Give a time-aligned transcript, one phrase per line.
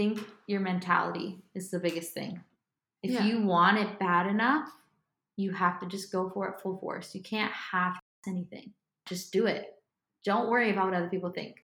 [0.00, 2.42] think your mentality is the biggest thing.
[3.02, 3.24] If Yeah.
[3.24, 4.72] you want it bad enough,
[5.36, 7.14] you have to just go for it full force.
[7.14, 8.72] You can't half anything.
[9.04, 9.74] Just do it.
[10.24, 11.66] Don't worry about what other people think.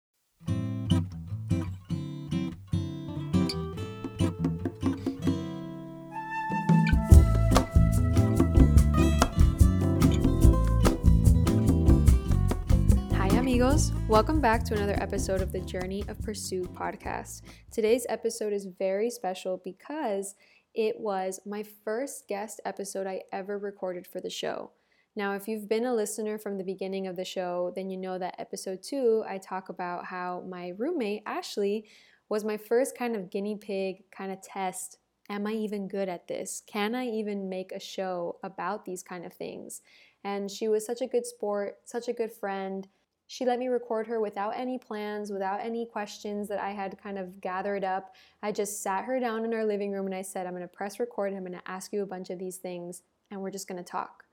[13.64, 13.94] Amigos.
[14.10, 17.44] Welcome back to another episode of the Journey of Pursuit podcast.
[17.72, 20.36] Today's episode is very special because
[20.76, 24.72] it was my first guest episode I ever recorded for the show.
[25.16, 28.20] Now, if you've been a listener from the beginning of the show, then you know
[28.20, 31.86] that episode two, I talk about how my roommate, Ashley,
[32.28, 34.98] was my first kind of guinea pig kind of test.
[35.30, 36.64] Am I even good at this?
[36.68, 39.80] Can I even make a show about these kind of things?
[40.26, 42.90] And she was such a good sport, such a good friend.
[43.34, 47.18] She let me record her without any plans, without any questions that I had kind
[47.18, 48.14] of gathered up.
[48.44, 50.68] I just sat her down in our living room and I said, I'm going to
[50.68, 51.30] press record.
[51.30, 53.84] and I'm going to ask you a bunch of these things and we're just going
[53.84, 54.26] to talk.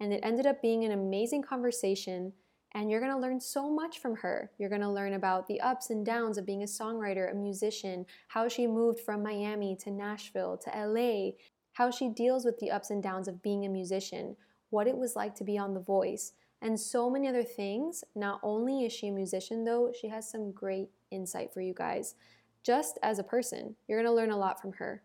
[0.00, 2.32] And it ended up being an amazing conversation.
[2.72, 4.50] And you're going to learn so much from her.
[4.56, 8.06] You're going to learn about the ups and downs of being a songwriter, a musician,
[8.28, 11.32] how she moved from Miami to Nashville to LA,
[11.74, 14.34] how she deals with the ups and downs of being a musician,
[14.70, 18.04] what it was like to be on The Voice, and so many other things.
[18.14, 22.14] Not only is she a musician, though, she has some great insight for you guys.
[22.62, 25.02] Just as a person, you're going to learn a lot from her.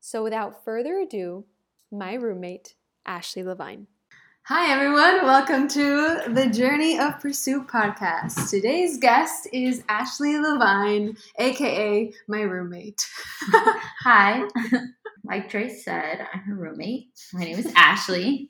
[0.00, 1.44] So, without further ado,
[1.90, 2.74] my roommate,
[3.06, 3.86] Ashley Levin.
[4.42, 5.26] Hi, everyone.
[5.26, 8.48] Welcome to the Journey of Pursuit podcast.
[8.50, 13.06] Today's guest is Ashley Levin, aka my roommate.
[14.02, 14.44] Hi.
[15.24, 17.08] like Drea said, I'm her roommate.
[17.34, 18.48] My name is Ashley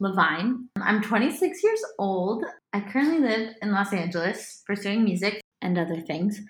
[0.00, 0.68] Levin.
[0.80, 2.44] I'm 26 years old.
[2.72, 6.40] I currently live in Los Angeles pursuing music and other things.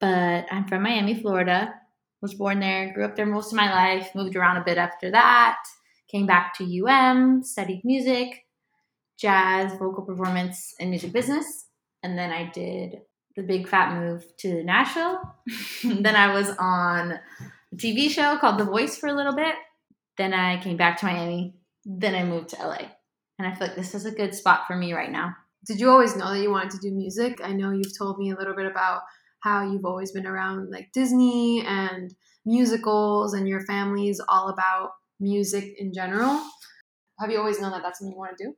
[0.00, 1.74] But I'm from Miami, Florida.
[2.22, 5.10] Was born there, grew up there most of my life, moved around a bit after
[5.10, 5.58] that.
[6.08, 8.46] Came back to UM, studied music,
[9.18, 11.66] jazz, vocal performance, and music business.
[12.02, 13.00] And then I did
[13.36, 15.20] the big fat move to Nashville.
[15.84, 19.54] then I was on a TV show called The Voice for a little bit.
[20.16, 21.54] Then I came back to Miami.
[21.84, 22.90] Then I moved to LA.
[23.38, 25.34] And I feel like this is a good spot for me right now.
[25.66, 27.40] Did you always know that you wanted to do music?
[27.42, 29.00] I know you've told me a little bit about
[29.40, 32.14] how you've always been around like Disney and
[32.46, 36.42] musicals, and your family is all about music in general.
[37.18, 38.54] Have you always known that that's something you want to do?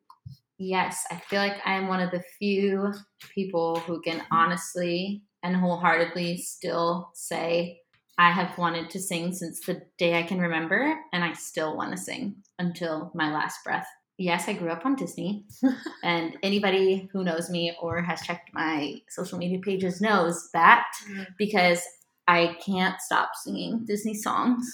[0.59, 2.93] Yes, I feel like I'm one of the few
[3.35, 7.81] people who can honestly and wholeheartedly still say
[8.19, 11.91] I have wanted to sing since the day I can remember, and I still want
[11.93, 13.87] to sing until my last breath.
[14.19, 15.45] Yes, I grew up on Disney,
[16.03, 21.27] and anybody who knows me or has checked my social media pages knows that mm.
[21.37, 21.83] because
[22.27, 24.67] I can't stop singing Disney songs,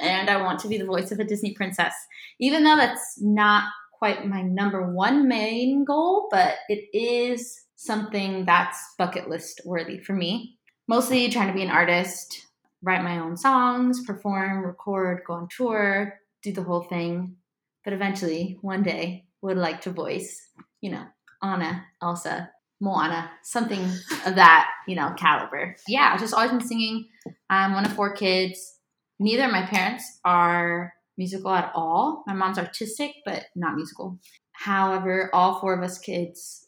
[0.00, 1.94] and I want to be the voice of a Disney princess,
[2.40, 8.78] even though that's not quite my number one main goal, but it is something that's
[8.98, 10.58] bucket list worthy for me.
[10.88, 12.45] Mostly trying to be an artist,
[12.86, 17.36] write my own songs, perform, record, go on tour, do the whole thing.
[17.84, 21.04] But eventually, one day, would like to voice, you know,
[21.42, 23.82] Anna, Elsa, Moana, something
[24.24, 25.76] of that, you know, caliber.
[25.88, 27.08] Yeah, I've just always been singing.
[27.50, 28.78] I'm one of four kids.
[29.18, 32.22] Neither of my parents are musical at all.
[32.26, 34.18] My mom's artistic, but not musical.
[34.52, 36.66] However, all four of us kids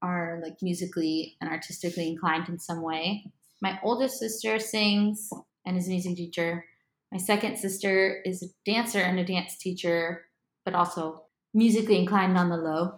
[0.00, 3.24] are like musically and artistically inclined in some way.
[3.62, 5.30] My oldest sister sings
[5.64, 6.64] and is a music teacher.
[7.12, 10.24] My second sister is a dancer and a dance teacher,
[10.64, 11.22] but also
[11.54, 12.94] musically inclined on the low.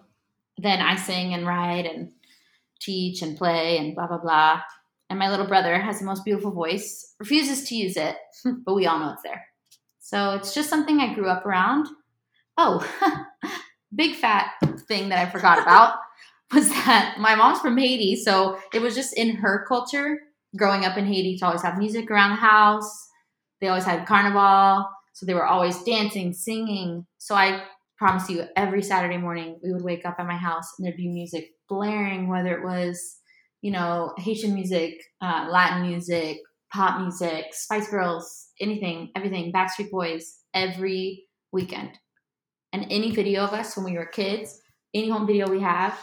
[0.57, 2.13] Then I sing and write and
[2.81, 4.63] teach and play and blah, blah, blah.
[5.11, 8.17] And my little brother has the most beautiful voice, refuses to use it,
[8.65, 9.45] but we all know it's there.
[10.01, 11.89] So it's just something I grew up around.
[12.57, 12.89] Oh,
[13.95, 14.53] big fat
[14.89, 15.97] thing that I forgot about
[16.55, 18.17] was that my mom's from Haiti.
[18.17, 20.21] So it was just in her culture
[20.57, 23.09] growing up in Haiti to always have music around the house.
[23.61, 24.89] They always had carnival.
[25.15, 27.07] So they were always dancing, singing.
[27.19, 27.65] So I
[27.97, 31.09] promise you, every Saturday morning, we would wake up at my house and there'd be
[31.09, 33.19] music blaring, whether it was,
[33.63, 36.39] you know, Haitian music, uh, Latin music,
[36.73, 41.91] pop music, Spice Girls, anything, everything, Backstreet Boys, every weekend.
[42.73, 44.61] And any video of us when we were kids,
[44.93, 45.97] any home video we have,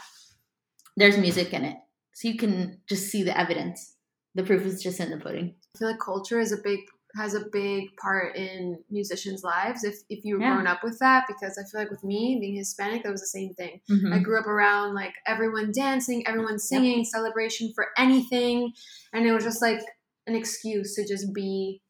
[0.96, 1.76] there's music in it.
[2.14, 3.91] So you can just see the evidence.
[4.34, 5.54] The proof is just in the pudding.
[5.74, 6.80] I feel like culture is a big
[7.14, 10.54] has a big part in musicians' lives if if you've Yeah.
[10.54, 13.26] grown up with that because I feel like with me being Hispanic that was the
[13.26, 13.82] same thing.
[13.90, 14.14] Mhm.
[14.14, 18.72] I grew up around like everyone dancing, everyone singing, celebration for anything,
[19.12, 19.80] and it was just like
[20.26, 21.82] an excuse to just be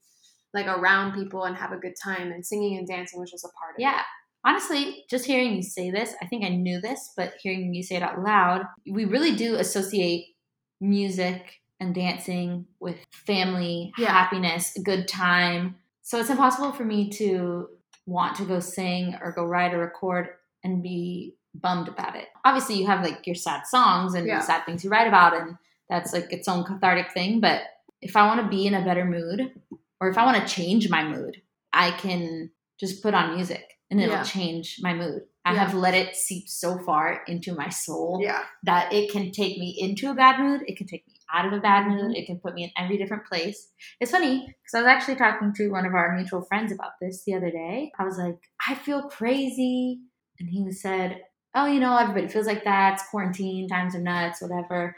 [0.53, 3.49] like around people and have a good time and singing and dancing was just a
[3.61, 3.83] part of it.
[3.83, 4.03] Yeah.
[4.45, 7.95] Honestly, just hearing you say this, I think I knew this, but hearing you say
[7.95, 10.35] it out loud, we really do associate
[10.81, 14.13] music and dancing with family, Yeah.
[14.13, 15.77] happiness, good time.
[16.03, 17.69] So it's impossible for me to
[18.07, 20.29] want to go sing or go write or record
[20.65, 22.29] and be bummed about it.
[22.45, 24.41] Obviously, you have like your sad songs and Yeah.
[24.41, 25.59] sad things you write about, and
[25.89, 27.41] that's like its own cathartic thing.
[27.41, 27.63] But
[28.01, 29.53] if I want to be in a better mood
[30.01, 31.43] or if I want to change my mood,
[31.73, 34.23] I can just put on music and it'll Yeah.
[34.23, 35.23] change my mood.
[35.45, 35.65] I Yeah.
[35.65, 38.45] have let it seep so far into my soul Yeah.
[38.63, 40.63] that it can take me into a bad mood.
[40.67, 41.97] It can take me out of a bad Mm-hmm.
[42.09, 42.17] mood.
[42.17, 43.69] It can put me in every different place.
[44.01, 47.25] It's funny because I was actually talking to one of our mutual friends about this
[47.25, 47.93] the other day.
[47.99, 48.39] I was like,
[48.69, 50.01] I feel crazy.
[50.39, 51.23] And he said,
[51.55, 52.95] Oh, you know, everybody feels like that.
[52.95, 54.97] It's quarantine, times are nuts, whatever.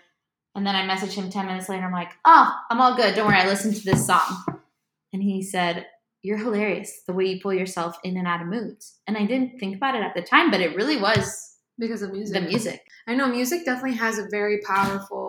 [0.54, 1.84] And then I messaged him 10 minutes later.
[1.84, 3.14] I'm like, Oh, I'm all good.
[3.14, 3.36] Don't worry.
[3.38, 4.44] I listened to this song.
[5.12, 5.86] And he said,
[6.22, 8.98] You're hilarious the way you pull yourself in and out of moods.
[9.06, 12.12] And I didn't think about it at the time, but it really was Because of
[12.12, 12.34] music.
[12.40, 12.86] the music.
[13.08, 15.23] I know music definitely has a very powerful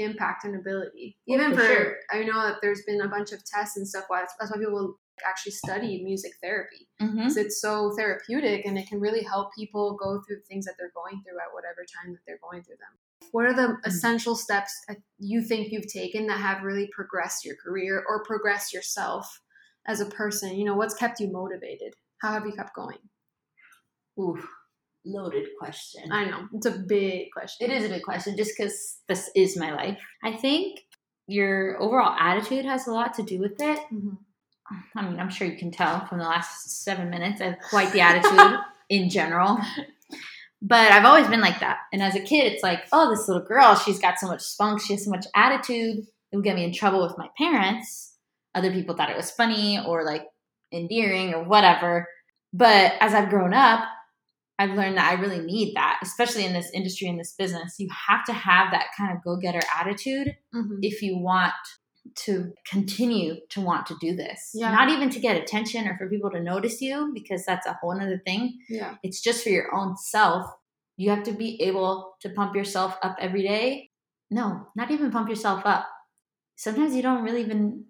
[0.00, 1.16] impact and ability.
[1.28, 1.96] Oh, Even for for, sure.
[2.10, 4.04] I know that there's been a bunch of tests and stuff.
[4.08, 4.98] Why that's why people
[5.28, 7.16] actually study music therapy Mm-hmm.
[7.16, 10.92] because it's so therapeutic and it can really help people go through things that they're
[10.94, 13.28] going through at whatever time that they're going through them.
[13.32, 17.56] What are the essential steps that you think you've taken that have really progressed your
[17.56, 19.40] career or progressed yourself
[19.86, 20.56] as a person?
[20.56, 21.94] You know, what's kept you motivated?
[22.18, 22.98] How have you kept going?
[24.18, 24.42] Ooh,
[25.04, 26.12] loaded question.
[26.12, 27.70] I know it's a big question.
[27.70, 29.98] It is a big question just because this is my life.
[30.22, 30.80] I think
[31.26, 33.78] your overall attitude has a lot to do with it.
[33.92, 34.18] Mhm.
[34.94, 37.92] I mean, I'm sure you can tell from the last seven minutes, I have quite
[37.92, 38.58] the attitude
[38.88, 39.58] in general.
[40.62, 41.78] But I've always been like that.
[41.92, 44.80] And as a kid, it's like, oh, this little girl, she's got so much spunk,
[44.82, 46.06] she has so much attitude.
[46.32, 48.14] It would get me in trouble with my parents.
[48.54, 50.26] Other people thought it was funny or like
[50.72, 52.06] endearing or whatever.
[52.52, 53.84] But as I've grown up,
[54.60, 57.76] I've learned that I really need that, especially in this industry, in this business.
[57.78, 60.78] You have to have that kind of go getter attitude Mhm.
[60.82, 61.54] if you want
[62.26, 64.50] to continue to want to do this.
[64.54, 64.70] Yeah.
[64.70, 67.98] Not even to get attention or for people to notice you, because that's a whole
[67.98, 68.58] other thing.
[68.68, 68.96] Yeah.
[69.02, 70.46] It's just for your own self.
[70.96, 73.90] You have to be able to pump yourself up every day.
[74.30, 75.88] No, not even pump yourself up.
[76.56, 77.86] Sometimes you don't really even,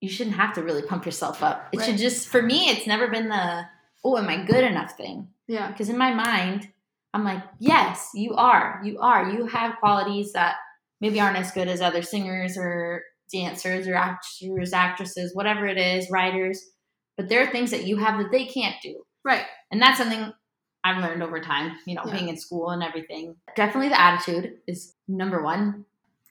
[0.00, 1.68] you shouldn't have to really pump yourself up.
[1.72, 3.66] It should just, for me, it's never been the,
[4.04, 5.28] oh, am I good enough thing.
[5.48, 5.70] Yeah.
[5.70, 6.68] Because in my mind,
[7.12, 8.80] I'm like, yes, you are.
[8.84, 9.30] You are.
[9.30, 10.56] You have qualities that
[11.00, 13.02] maybe aren't as good as other singers or
[13.32, 16.62] dancers or actors, actresses, whatever it is, writers.
[17.16, 19.04] But there are things that you have that they can't do.
[19.24, 19.44] Right.
[19.70, 20.32] And that's something
[20.82, 22.12] I've learned over time, you know, Yeah.
[22.12, 23.36] being in school and everything.
[23.56, 25.86] Definitely the attitude is number one.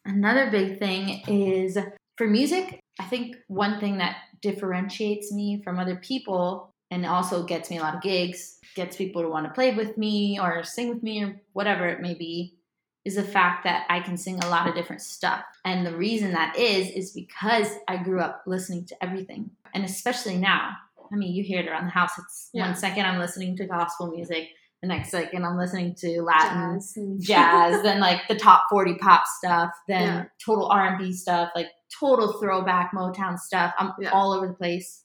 [0.05, 1.77] Another big thing is
[2.17, 7.69] for music, I think one thing that differentiates me from other people and also gets
[7.71, 10.89] me a lot of gigs, gets people to want to play with me or sing
[10.89, 12.55] with me or whatever it may be,
[13.03, 15.43] is the fact that I can sing a lot of different stuff.
[15.65, 19.49] And the reason that is, is because I grew up listening to everything.
[19.73, 20.71] And especially now,
[21.11, 22.11] I mean, you hear it around the house.
[22.17, 22.67] It's Yeah.
[22.67, 24.49] one second I'm listening to gospel music,
[24.81, 26.95] the next second I'm listening to Latin Jazz.
[27.19, 30.23] jazz, then like the top 40 pop stuff, then Yeah.
[30.45, 31.67] total R&B stuff, like
[31.99, 33.73] total throwback Motown stuff.
[33.79, 34.11] I'm Yeah.
[34.11, 35.03] all over the place.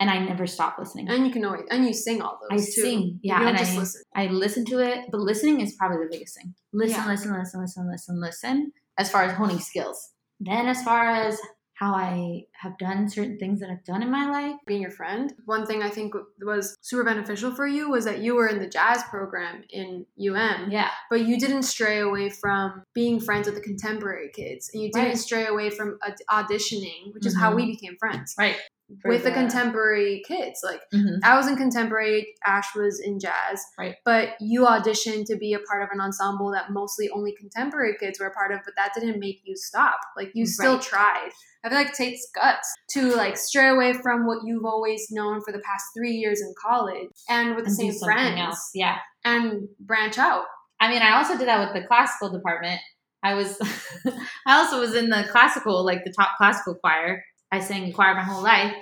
[0.00, 1.08] And I never stop listening.
[1.10, 2.80] And you can always and you sing all I those too.
[2.82, 4.02] sing, yeah, and just I, listen.
[4.16, 6.54] I listen to it, but listening is probably the biggest thing.
[6.72, 7.06] Listen, Yeah.
[7.08, 8.72] listen, listen, listen, listen, listen.
[8.98, 11.38] As far as honing skills, then as far as
[11.74, 15.32] how I have done certain things that I've done in my life, Being your friend.
[15.46, 18.68] One thing I think was super beneficial for you was that you were in the
[18.68, 23.62] jazz program in UM, yeah, but you didn't stray away from being friends with the
[23.62, 25.18] contemporary kids, and you didn't Right.
[25.18, 25.98] stray away from
[26.30, 27.56] auditioning, which is how Mhm.
[27.56, 28.56] we became friends right.
[29.04, 30.60] With the contemporary kids.
[30.64, 31.18] Like Mhm.
[31.24, 33.62] I was in contemporary, Ash was in jazz.
[33.78, 33.96] Right.
[34.04, 38.18] But you auditioned to be a part of an ensemble that mostly only contemporary kids
[38.18, 39.98] were a part of, but that didn't make you stop.
[40.16, 40.82] Like you still Right.
[40.82, 41.30] tried.
[41.64, 45.40] I feel like it takes guts to like stray away from what you've always known
[45.42, 48.70] for the past three years in college and with the And same friends else.
[48.74, 48.96] Yeah.
[49.24, 50.44] and branch out.
[50.80, 52.80] I mean, I also did that with the classical department.
[53.22, 53.58] I was,
[54.46, 57.22] I also was in the classical, like the top classical choir.
[57.52, 58.74] I sang in choir my whole life.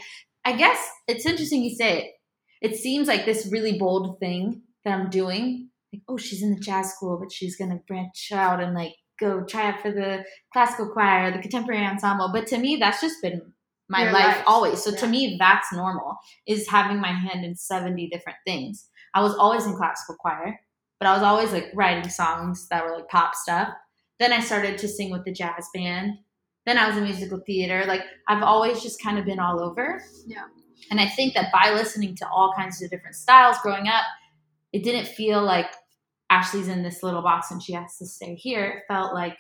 [0.44, 2.10] I guess it's interesting you say it.
[2.60, 5.70] It seems like this really bold thing that I'm doing.
[5.92, 9.44] Like, oh, she's in the jazz school, but she's gonna branch out and like go
[9.44, 12.30] try out for the classical choir, the contemporary ensemble.
[12.32, 13.40] But to me, that's just been
[13.88, 14.44] my Your life, life.
[14.46, 14.82] always.
[14.82, 16.16] So to me, that's normal.
[16.46, 18.88] Is having my hand in seventy different things.
[19.14, 20.58] I was always in classical choir
[20.98, 23.68] but I was always like writing songs that were like pop stuff.
[24.18, 26.14] Then I started to sing with the jazz band.
[26.68, 27.84] Then I was in musical theater.
[27.86, 30.04] Like I've always just kind of been all over.
[30.26, 30.44] Yeah.
[30.90, 34.04] And I think that by listening to all kinds of different styles growing up,
[34.74, 35.72] it didn't feel like
[36.28, 38.66] Ashley's in this little box and she has to stay here.
[38.66, 39.38] It felt like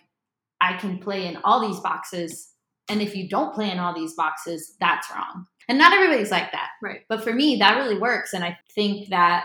[0.62, 2.54] I can play in all these boxes.
[2.88, 5.44] And if you don't play in all these boxes, that's wrong.
[5.68, 6.70] And not everybody's like that.
[6.82, 7.00] Right.
[7.10, 8.32] But for me, that really works.
[8.32, 9.44] And I think that,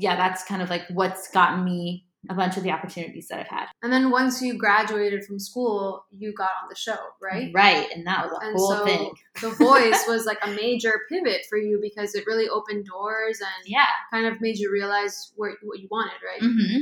[0.00, 3.48] yeah, that's kind of like what's gotten me a bunch of the opportunities that I've
[3.48, 3.66] had.
[3.82, 7.50] And then once you graduated from school, you got on the show, right?
[7.54, 7.88] Right.
[7.94, 9.12] And that was a And whole so thing.
[9.40, 13.66] the voice was like a major pivot for you because it really opened doors and
[13.66, 13.86] Yeah.
[14.12, 16.40] kind of made you realize what, what you wanted, right?
[16.42, 16.78] hmm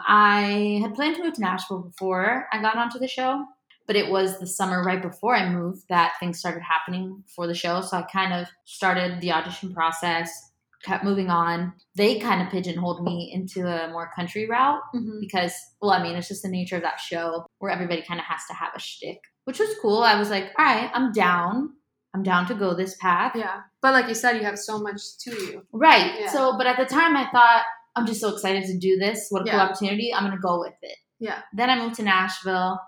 [0.00, 3.44] I had planned to move to Nashville before I got onto the show,
[3.86, 7.54] but it was the summer right before I moved that things started happening for the
[7.54, 7.80] show.
[7.80, 10.47] So I kind of started the audition process,
[10.88, 11.72] kept moving on.
[11.96, 15.20] They kind of pigeonholed me into a more country route Mhm.
[15.20, 18.26] because, well, I mean, it's just the nature of that show where everybody kind of
[18.26, 20.02] has to have a shtick, which was cool.
[20.02, 21.74] I was like, all right, I'm down.
[22.14, 23.32] I'm down to go this path.
[23.36, 23.60] Yeah.
[23.82, 25.66] But like you said, you have so much to you.
[25.72, 26.20] Right.
[26.20, 26.30] Yeah.
[26.30, 27.64] So, but at the time, I thought
[27.94, 29.26] I'm just so excited to do this.
[29.30, 30.12] What a cool opportunity!
[30.14, 30.96] I'm gonna go with it.
[31.20, 31.40] Yeah.
[31.52, 32.80] Then I moved to Nashville,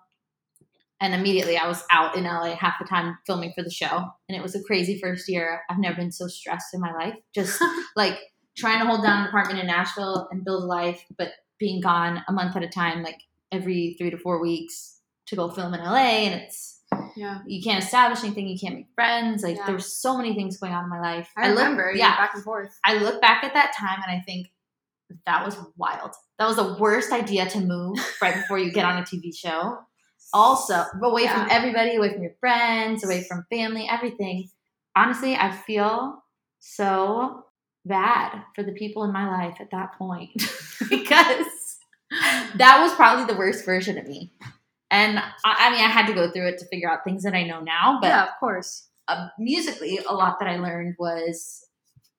[1.00, 4.36] and immediately I was out in LA half the time filming for the show, and
[4.36, 5.62] it was a crazy first year.
[5.70, 7.14] I've never been so stressed in my life.
[7.34, 7.62] Just
[7.96, 8.18] like
[8.56, 12.22] trying to hold down an apartment in Nashville and build a life, but being gone
[12.28, 13.20] a month at a time, like
[13.52, 16.80] every three to four weeks to go film in LA, and it's
[17.16, 17.38] Yeah.
[17.46, 19.42] you can't establish anything, you can't make friends.
[19.42, 19.66] Like Yeah.
[19.66, 21.30] there so many things going on in my life.
[21.36, 21.92] I look- remember.
[21.92, 22.76] you yeah, back and forth.
[22.84, 24.48] I look back at that time and I think
[25.26, 26.12] that was wild.
[26.38, 29.78] That was the worst idea to move right before you get on a TV show.
[30.32, 31.34] Also, away Yeah.
[31.42, 34.48] from everybody, away from your friends, away from family, everything.
[34.96, 36.22] Honestly, I feel
[36.58, 37.44] so
[37.84, 40.30] bad for the people in my life at that point
[40.90, 41.46] because
[42.56, 44.32] that was probably the worst version of me.
[44.90, 47.34] And I, I mean, I had to go through it to figure out things that
[47.34, 48.88] I know now, but yeah, of course.
[49.08, 51.64] uh, musically, a lot that I learned was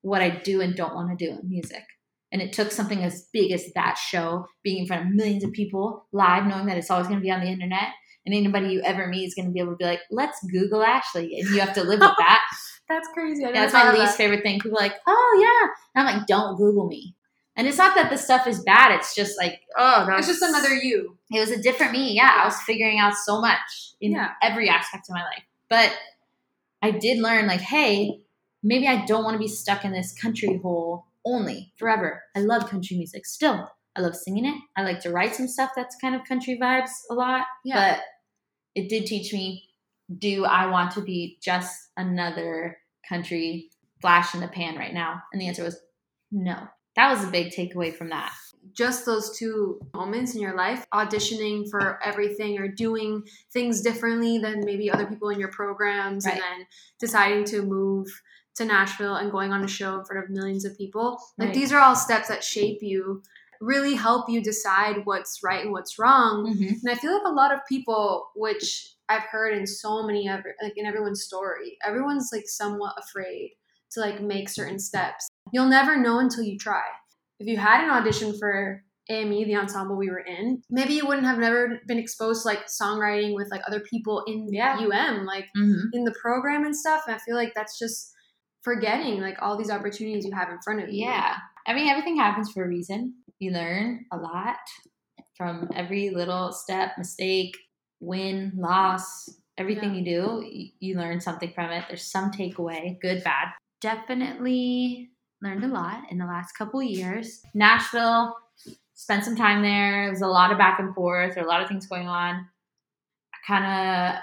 [0.02, 1.84] what I do and don't want to do in music.
[2.32, 5.52] And it took something as big as that show, being in front of millions of
[5.52, 7.90] people live, knowing that it's always going to be on the internet.
[8.26, 10.84] And anybody you ever meet is going to be able to be like, let's Google
[10.84, 11.40] Ashley.
[11.40, 12.42] And you have to live with that.
[12.90, 13.44] That's crazy.
[13.46, 14.18] I Yeah, that's my least that.
[14.18, 14.60] favorite thing.
[14.60, 15.70] People are like, oh, yeah.
[16.02, 17.16] And I'm like, don't Google me.
[17.56, 18.92] And it's not that the stuff is bad.
[18.94, 21.18] It's just like, oh, It's just another you.
[21.32, 22.14] it was a different me.
[22.14, 24.32] Yeah, I was figuring out so much in Yeah.
[24.42, 25.44] every aspect of my life.
[25.70, 25.94] But
[26.82, 28.20] I did learn, like, hey,
[28.62, 32.22] maybe I don't want to be stuck in this country hole only forever.
[32.36, 33.70] I love country music still.
[33.96, 34.56] I love singing it.
[34.78, 37.46] I like to write some stuff that's kind of country vibes a lot.
[37.66, 37.96] Yeah.
[37.96, 38.04] But
[38.76, 39.68] it did teach me
[40.18, 43.70] do I want to be just another country
[44.02, 45.22] flash in the pan right now?
[45.32, 45.80] And the answer was
[46.32, 46.68] no.
[46.96, 48.34] That was a big takeaway from that.
[48.74, 54.64] just those two moments in your life auditioning for everything or doing things differently than
[54.66, 56.68] maybe other people in your programs and then
[57.00, 58.08] deciding to move
[58.56, 61.56] to Nashville and going on a show in front of millions of people like Right.
[61.56, 63.22] these are all steps that shape you
[63.62, 66.80] really help you decide what's right and what's wrong Mhm.
[66.84, 70.42] and I feel like a lot of people which I've heard in so many of
[70.62, 73.52] like in everyone's story everyone's like somewhat afraid
[73.92, 76.84] to like make certain steps you'll never know until you try
[77.40, 81.26] if you had an audition for AME, the ensemble we were in, maybe you wouldn't
[81.28, 84.78] have never been exposed to like songwriting with like other people in Yeah.
[84.80, 85.86] UM, like Mhm.
[85.92, 87.04] in the program and stuff.
[87.08, 88.14] And I feel like that's just
[88.62, 91.06] forgetting like all these opportunities you have in front of you.
[91.06, 91.36] Yeah.
[91.68, 93.16] I mean, everything happens for a reason.
[93.40, 94.58] You learn a lot
[95.36, 97.58] from every little step, mistake,
[98.00, 100.46] win, loss, everything you do.
[100.48, 101.86] You, you learn something from it.
[101.88, 103.50] There's some takeaway, good, bad.
[103.80, 105.10] Definitely
[105.42, 107.42] learned a lot in the last couple years.
[107.54, 108.36] Nashville,
[108.94, 110.08] spent some time there.
[110.08, 112.08] It was a lot of back and forth, there were a lot of things going
[112.08, 112.48] on.
[113.34, 113.66] I kind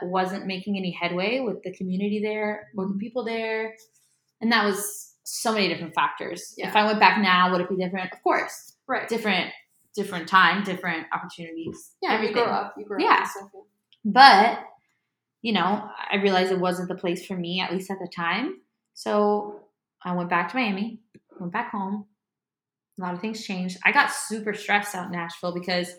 [0.03, 3.75] of wasn't making any headway with the community there or the people there.
[4.41, 6.55] And that was so many different factors.
[6.57, 6.69] Yeah.
[6.69, 8.13] If I went back now, would it be different?
[8.13, 8.75] Of course.
[8.87, 9.09] Right.
[9.09, 9.51] Different
[9.95, 11.91] different time, different opportunities.
[12.01, 12.37] Yeah, everything.
[12.37, 12.75] you grow up.
[12.79, 13.21] You grow Yeah.
[13.23, 13.27] up.
[13.27, 13.49] stuff.
[14.05, 14.61] But,
[15.43, 18.61] you know, I realized it wasn't the place for me, at least at the time.
[18.95, 19.61] So
[20.05, 21.01] I went back to Miami,
[21.41, 22.07] went back home.
[22.97, 23.79] A lot of things changed.
[23.85, 25.93] I got super stressed out in Nashville because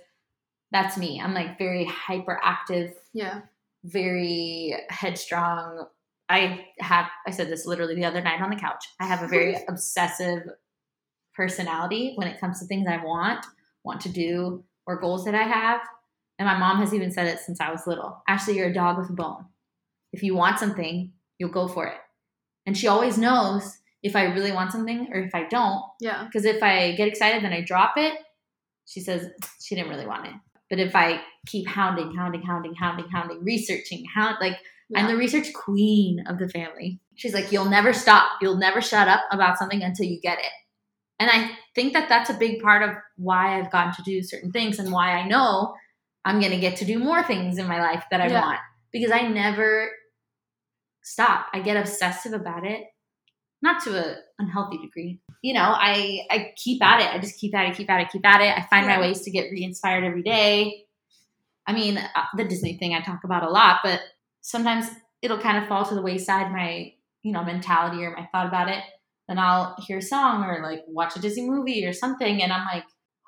[0.72, 1.20] that's me.
[1.22, 3.42] I'm like very hyperactive, Yeah.
[3.84, 5.88] very headstrong.
[6.30, 8.86] I have, I said this literally the other night on the couch.
[9.00, 10.44] I have a very obsessive
[11.36, 13.46] personality when it comes to things I want,
[13.84, 15.82] want to do, or goals that I have.
[16.38, 18.22] And my mom has even said it since I was little.
[18.28, 19.46] Ashley, you're a dog with a bone.
[20.14, 21.98] If you want something, you'll go for it.
[22.66, 25.82] And she always knows if I really want something or if I don't.
[26.00, 26.26] Yeah.
[26.26, 28.14] Because if I get excited, then I drop it.
[28.86, 29.28] She says
[29.62, 30.34] she didn't really want it.
[30.70, 34.58] But if I keep hounding, hounding, hounding, hounding, hounding, researching, hound like
[34.96, 37.00] I'm the research queen of the family.
[37.16, 38.28] She's like, you'll never stop.
[38.42, 40.52] You'll never shut up about something until you get it.
[41.20, 44.52] And I think that that's a big part of why I've gotten to do certain
[44.52, 45.76] things and why I know
[46.26, 48.42] I'm going to get to do more things in my life that I Yeah.
[48.42, 48.60] want
[48.92, 49.92] because I never
[51.04, 51.48] stop.
[51.54, 52.86] I get obsessive about it,
[53.62, 55.20] not to a unhealthy degree.
[55.42, 57.14] You know, I I keep at it.
[57.14, 58.58] I just keep at it, keep at it, keep at it.
[58.58, 60.86] I find my ways to get re-inspired every day.
[61.68, 64.02] I mean, uh, the Disney thing I talk about a lot, but
[64.42, 64.88] sometimes
[65.22, 66.94] it'll kind of fall to the wayside my,
[67.24, 68.84] you know, mentality or my thought about it.
[69.28, 72.66] Then I'll hear a song or like watch a Disney movie or something and I'm
[72.66, 72.86] like,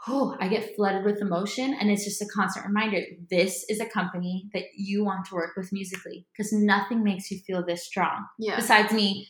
[0.07, 1.75] oh, I get flooded with emotion.
[1.79, 5.51] And it's just a constant reminder this is a company that you want to work
[5.55, 8.55] with musically because nothing makes you feel this strong Yeah.
[8.55, 9.27] besides me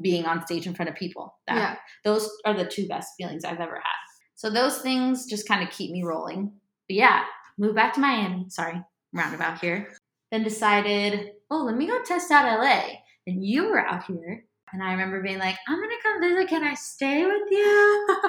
[0.00, 1.34] being on stage in front of people.
[1.46, 1.76] That, Yeah.
[2.04, 3.96] Those are the two best feelings I've ever had.
[4.36, 6.52] So those things just kind of keep me rolling.
[6.88, 7.24] But yeah,
[7.58, 8.46] move back to Miami.
[8.48, 8.80] Sorry,
[9.12, 9.92] roundabout here.
[10.36, 12.82] Then decided, oh, let me go test out LA.
[13.26, 14.44] And you were out here.
[14.70, 16.48] And I remember being like, I'm going to come visit.
[16.50, 18.08] Can I stay with you?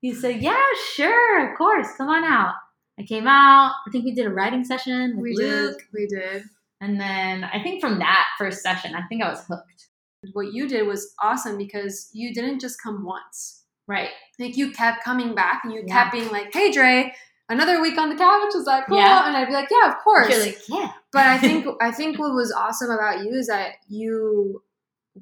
[0.00, 0.60] You said, Yeah,
[0.92, 2.52] sure, of course, come on out.
[3.00, 3.72] I came out.
[3.86, 5.78] I think we did a writing session we Luke.
[5.78, 5.82] did.
[5.94, 6.42] We did.
[6.82, 9.88] And then I think from that first session, I think I was hooked.
[10.34, 13.62] What you did was awesome because you didn't just come once.
[13.88, 14.10] Right.
[14.38, 15.94] Like you kept coming back and you Yeah.
[15.94, 17.14] kept being like, "Hey, Dre,
[17.48, 18.98] another week on the couch." Was that cool?
[18.98, 19.26] Yeah.
[19.26, 20.92] And I'd be like, "Yeah, of course." You're like, yeah.
[21.14, 24.62] But I think I think what was awesome about you is that you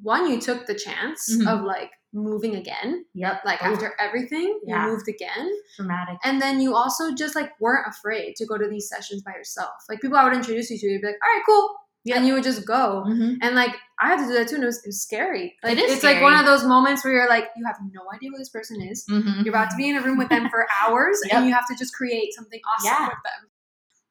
[0.02, 1.46] one you took the chance Mhm.
[1.46, 3.42] of like moving again, Yep.
[3.44, 4.84] like Ooh, after everything, Yeah.
[4.86, 5.50] you moved again.
[5.76, 6.18] dramatic.
[6.24, 9.72] And then you also just like weren't afraid to go to these sessions by yourself.
[9.88, 11.74] Like people I would introduce you to, you'd be like, all right, cool.
[12.04, 12.16] Yep.
[12.16, 13.04] And you would just go.
[13.06, 13.36] Mhm.
[13.42, 15.56] And like I had to do that too, and it was, it was scary.
[15.62, 18.02] Like It is it's like one of those moments where you're like, you have no
[18.14, 19.04] idea who this person is.
[19.08, 19.44] Mhm.
[19.44, 21.34] You're about to be in a room with them for hours, Yep.
[21.34, 23.04] and you have to just create something awesome Yeah.
[23.08, 23.48] with them.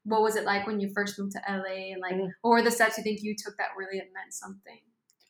[0.03, 2.29] What was it like when you first moved to LA, and like, Mm.
[2.41, 4.79] what were the steps you think you took that really meant something?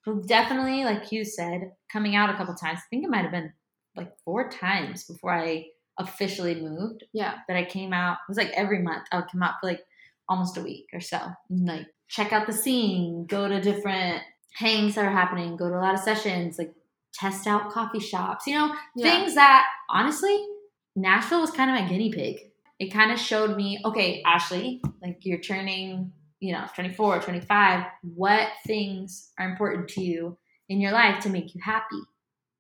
[0.06, 2.80] Well, definitely, like you said, coming out a couple times.
[2.80, 3.54] I think it might have been
[3.96, 5.66] like four times before I
[6.00, 7.04] officially moved.
[7.14, 8.14] Yeah, That I came out.
[8.14, 9.82] It was like every month I would come out for like
[10.30, 11.20] almost a week or so.
[11.50, 14.22] And, like check out the scene, go to different
[14.56, 16.74] hangs that are happening, go to a lot of sessions, like
[17.14, 18.48] test out coffee shops.
[18.48, 20.44] You know, yeah, things that honestly,
[20.96, 22.38] Nashville was kind of my guinea pig.
[22.82, 27.86] It kind of showed me, okay, Ashley, like you're turning, you know, 24, 25.
[28.02, 30.36] What things are important to you
[30.68, 32.02] in your life to make you happy?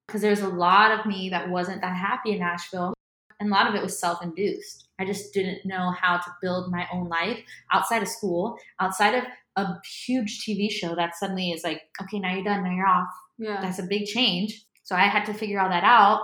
[0.06, 2.94] Because there's a lot of me that wasn't that happy in Nashville.
[3.40, 4.90] And a lot of it was self induced.
[5.00, 7.40] I just didn't know how to build my own life
[7.74, 9.24] outside of school, outside of
[9.56, 9.74] a
[10.06, 13.10] huge TV show that suddenly is like, okay, now you're done, now you're off
[13.42, 14.64] yeah, that's a big change.
[14.84, 16.22] So I had to figure all that out.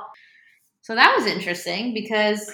[0.82, 2.54] So that was interesting because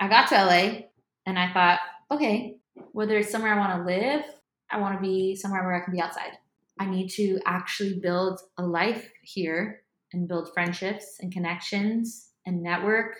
[0.00, 0.86] I got to LA
[1.26, 1.80] and I thought,
[2.10, 2.56] okay,
[2.92, 4.24] whether it's somewhere I want to live,
[4.70, 6.32] I want to be somewhere where I can be outside.
[6.78, 9.82] I need to actually build a life here
[10.12, 13.16] and build friendships and connections and network,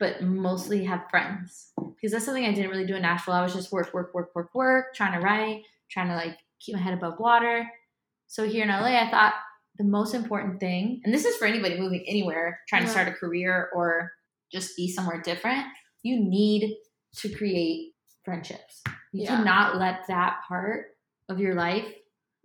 [0.00, 1.72] but mostly have friends.
[1.76, 3.34] Because that's something I didn't really do in Nashville.
[3.34, 6.74] I was just work, work, work, work, work, trying to write, trying to like keep
[6.74, 7.68] my head above water.
[8.26, 9.34] So here in LA, I thought
[9.78, 13.12] the most important thing, and this is for anybody moving anywhere, trying to start a
[13.12, 14.12] career or
[14.52, 15.66] just be somewhere different,
[16.02, 16.76] you need
[17.16, 18.82] to create friendships.
[19.12, 19.36] You Yeah.
[19.36, 20.86] cannot let that part
[21.28, 21.86] of your life,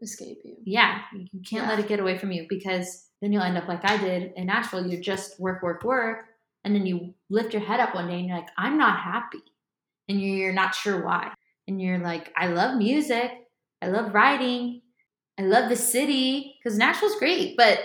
[0.01, 0.57] escape you.
[0.65, 3.89] yeah, you can't let it get away from you because then you'll end up like
[3.89, 4.85] I did in Nashville.
[4.85, 6.25] You just work, work, work,
[6.65, 9.41] and then you lift your head up one day and you're like, I'm not happy.
[10.09, 11.31] And you're you're not sure why.
[11.67, 13.31] And you're like, I love music.
[13.81, 14.81] I love writing.
[15.39, 17.79] I love the city because Nashville's great, but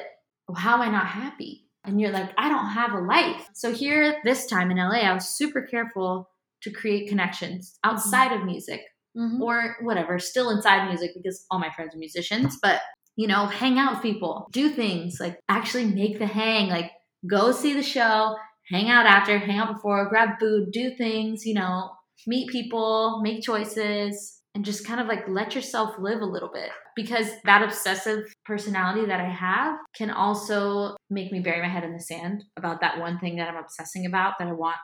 [0.57, 1.68] how am I not happy?
[1.89, 3.49] And you're like, I don't have a life.
[3.55, 6.29] So here, this time in LA, I was super careful
[6.63, 8.83] to create connections outside of music
[9.17, 9.41] Mhm.
[9.41, 12.83] or whatever, still inside music because all my friends are musicians, but
[13.17, 16.93] you know, hang out with people, do things like actually make the hang, like
[17.27, 18.37] go see the show,
[18.71, 21.91] hang out after, hang out before, grab food, do things, you know,
[22.27, 26.71] meet people, make choices, and just kind of like let yourself live a little bit.
[26.99, 31.93] Because that obsessive personality that I have can also make me bury my head in
[31.93, 34.79] the sand about that one thing that I'm obsessing about, that I want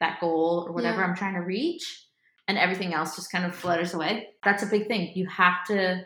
[0.00, 1.08] that goal or whatever Yeah.
[1.08, 2.06] I'm trying to reach
[2.48, 4.28] and everything else just kind of flutters away.
[4.42, 5.12] That's a big thing.
[5.14, 6.00] You have to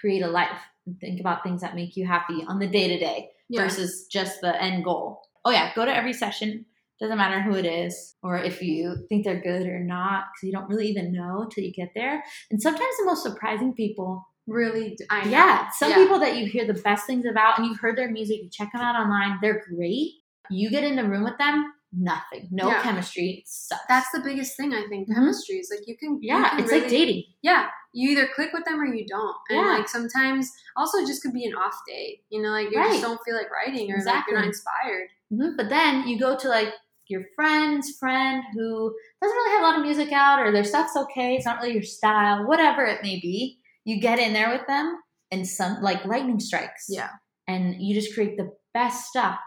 [0.00, 2.98] create a life and think about things that make you happy on the day to
[3.00, 5.20] day versus just the end goal.
[5.44, 6.64] Oh, yeah, go to every session.
[7.00, 10.52] Doesn't matter who it is or if you think they're good or not because you
[10.52, 12.22] don't really even know till you get there.
[12.52, 15.30] And sometimes the most surprising people Really, d- I know.
[15.30, 15.96] yeah, some Yeah.
[15.96, 18.72] people that you hear the best things about and you've heard their music, you check
[18.72, 20.12] them out online, they're great.
[20.50, 22.82] You get in the room with them nothing, no Yeah.
[22.82, 23.42] chemistry.
[23.46, 23.80] Sucks.
[23.88, 25.08] That's the biggest thing I think.
[25.08, 25.14] Mhm.
[25.14, 26.14] Chemistry is like you can.
[26.22, 27.24] you yeah, can it's really- like dating.
[27.42, 29.36] Yeah, you either click with them or you don't.
[29.48, 29.72] And Yeah.
[29.72, 32.20] like sometimes, also it just could be an off day.
[32.30, 32.90] You know, like you Right.
[32.90, 35.08] just don't feel like writing or like you're not inspired.
[35.32, 36.74] Mhm, But then you go to like
[37.06, 40.94] your friend's friend who doesn't really have a lot of music out, or their stuff's
[40.94, 41.36] okay.
[41.36, 43.57] It's not really your style, whatever it may be.
[43.88, 44.98] You get in there with them,
[45.30, 46.84] and some like lightning strikes.
[46.90, 47.08] Yeah.
[47.46, 49.38] and you just create the best stuff.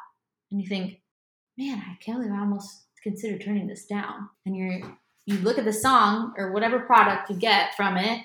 [0.50, 1.00] And you think,
[1.60, 4.30] man, I can't believe I almost considered turning this down.
[4.48, 4.82] And you're
[5.28, 8.22] you look at the song or whatever product you get from it,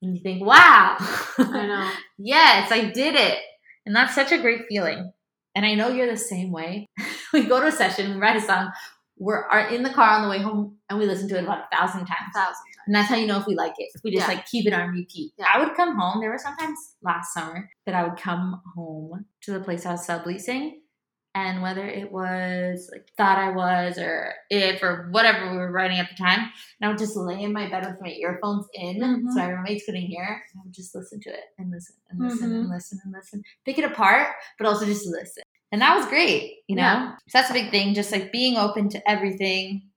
[0.00, 0.96] and you think, wow,
[1.38, 1.92] I know.
[2.18, 3.38] yes, I did it.
[3.84, 5.12] And that's such a great feeling.
[5.54, 6.86] And I know you're the same way.
[7.34, 8.70] we go to a session, we write a song,
[9.18, 11.76] we're in the car on the way home, and we listen to it about a
[11.76, 12.32] thousand times.
[12.34, 13.90] Thousand And that's how you know if we like it.
[13.94, 14.34] If we just Yeah.
[14.34, 15.32] like keep it on repeat.
[15.38, 15.46] Yeah.
[15.52, 16.20] I would come home.
[16.20, 20.06] There were sometimes last summer that I would come home to the place I was
[20.06, 20.72] subleasing.
[21.34, 25.98] And whether it was like thought I was or if or whatever we were writing
[25.98, 26.50] at the time, and
[26.82, 29.28] I would just lay in my bed with my earphones in Mhm.
[29.32, 30.42] so my roommates couldn't hear.
[30.56, 32.60] I would just listen to it and listen and listen Mhm.
[32.60, 33.42] and listen and listen.
[33.64, 35.42] Pick it apart, but also just listen.
[35.70, 36.82] And that was great, you know?
[36.82, 37.12] Yeah.
[37.28, 39.87] So that's a big thing, just like being open to everything,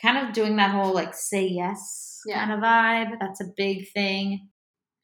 [0.00, 2.44] kind of doing that whole like say yes Yeah.
[2.44, 3.18] kind of vibe.
[3.20, 4.48] That's a big thing.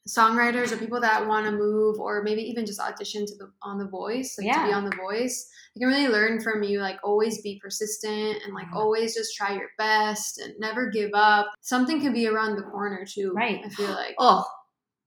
[0.08, 3.78] Songwriters or people that want to move or maybe even just audition to the on
[3.78, 5.46] the voice, like to be on the voice.
[5.74, 8.78] You can really learn from you, like always be persistent and like Yeah.
[8.78, 11.48] always just try your best and never give up.
[11.60, 13.32] Something could be around the corner too.
[13.36, 13.60] Right.
[13.64, 14.14] I feel like.
[14.18, 14.44] Oh,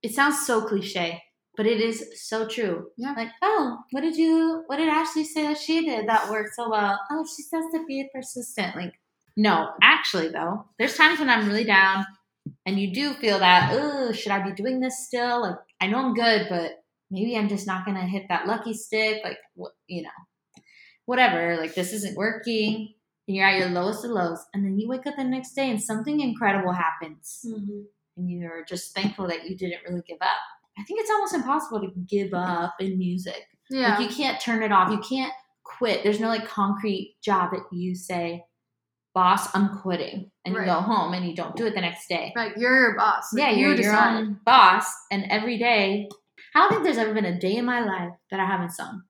[0.02, 1.20] it sounds so cliche,
[1.56, 2.86] but it is so true.
[2.96, 3.14] Yeah.
[3.16, 6.70] Like, oh, what did you, what did Ashley say that she did that worked so
[6.70, 6.98] well?
[7.10, 8.76] Oh, she says to be persistent.
[8.76, 8.94] Like,
[9.36, 12.04] no, actually, though, there's times when I'm really down
[12.66, 15.42] and you do feel that, oh, should I be doing this still?
[15.42, 16.72] Like, I know I'm good, but
[17.10, 19.22] maybe I'm just not going to hit that lucky stick.
[19.24, 19.38] Like,
[19.86, 20.10] you know,
[21.06, 21.56] whatever.
[21.56, 22.94] Like, this isn't working.
[23.26, 24.44] And you're at your lowest of lows.
[24.52, 27.84] And then you wake up the next day and something incredible happens Mhm.
[28.18, 30.36] and you're just thankful that you didn't really give up.
[30.78, 33.46] I think it's almost impossible to give up in music.
[33.70, 33.96] Yeah.
[33.96, 34.90] Like you can't turn it off.
[34.90, 36.02] You can't quit.
[36.02, 38.44] There's no like concrete job that you say,
[39.14, 40.66] "Boss, I'm quitting," and Right.
[40.66, 42.32] you go home and you don't do it the next day.
[42.36, 43.32] like you're your boss.
[43.32, 46.08] Like, yeah, you you're your own boss, and every day,
[46.54, 49.02] I don't think there's ever been a day in my life that I haven't sung.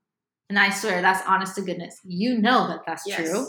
[0.51, 1.99] And I swear, that's honest to goodness.
[2.05, 3.19] You know that that's Yes.
[3.31, 3.47] true.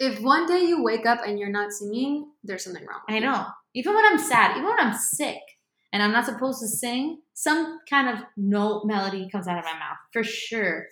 [0.00, 3.00] If one day you wake up and you're not singing, there's something wrong.
[3.08, 3.20] I you.
[3.20, 3.46] know.
[3.74, 5.40] Even when I'm sad, even when I'm sick
[5.92, 9.72] and I'm not supposed to sing, some kind of note melody comes out of my
[9.74, 10.86] mouth for sure.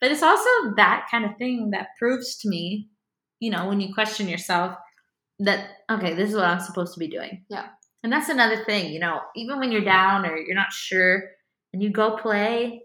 [0.00, 2.88] But it's also that kind of thing that proves to me,
[3.40, 4.76] you know, when you question yourself
[5.40, 7.44] that, okay, this is what I'm supposed to be doing.
[7.48, 7.66] Yeah.
[8.02, 11.22] And that's another thing, you know, even when you're down or you're not sure
[11.72, 12.82] and you go play,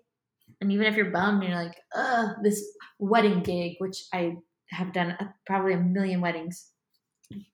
[0.61, 2.63] and even if you're bummed, you're like, ugh, this
[2.99, 4.35] wedding gig, which I
[4.69, 6.69] have done a, probably a million weddings.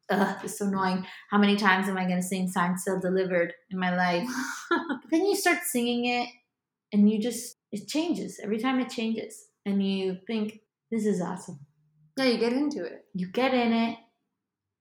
[0.10, 1.06] Ugh, it's so annoying.
[1.30, 4.28] How many times am I going to sing Signed, Sealed, Delivered in my life?
[5.12, 6.30] then you start singing it
[6.92, 8.40] and you just, it changes.
[8.44, 9.46] Every time it changes.
[9.66, 10.60] And you think,
[10.90, 11.60] this is awesome.
[12.17, 13.06] Yeah, you get into it.
[13.13, 13.97] You get in it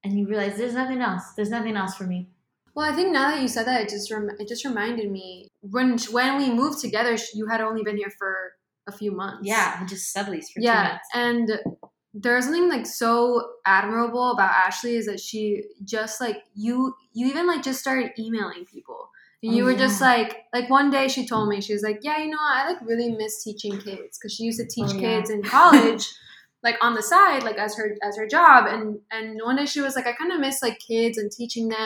[0.04, 1.22] and you realize there's nothing else.
[1.36, 2.28] There's nothing else for me.
[2.74, 5.48] Well, I think now that you said that, it just rem- it just reminded me
[5.60, 8.52] when when we moved together, you had only been here for
[8.86, 9.40] a few months.
[9.42, 11.50] Yeah, I just sublease for two yeah, and
[12.14, 17.46] there's something like so admirable about Ashley is that she just like you you even
[17.46, 19.10] like just started emailing people.
[19.42, 22.00] And Oh, you were just like like one day she told me she was like
[22.02, 24.98] yeah you know I like really miss teaching kids because she used to teach Oh,
[24.98, 25.16] yeah.
[25.18, 26.06] kids in college
[26.62, 29.80] like on the side like as her as her job and and one day she
[29.80, 31.78] was like I kind of miss like kids and teaching them